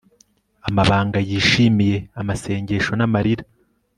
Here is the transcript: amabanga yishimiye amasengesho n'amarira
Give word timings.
amabanga 0.69 1.17
yishimiye 1.29 1.97
amasengesho 2.21 2.91
n'amarira 2.95 3.43